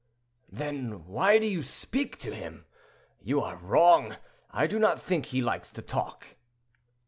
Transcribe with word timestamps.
"Then 0.51 1.05
why 1.05 1.37
do 1.37 1.45
you 1.45 1.61
speak 1.61 2.17
to 2.17 2.33
him? 2.33 2.65
You 3.21 3.39
are 3.41 3.57
wrong. 3.57 4.17
I 4.49 4.65
do 4.65 4.79
not 4.79 4.99
think 4.99 5.27
he 5.27 5.43
likes 5.43 5.71
to 5.73 5.83
talk." 5.83 6.37